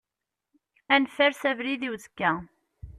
[0.93, 2.31] Ad nfers abrid i uzekka.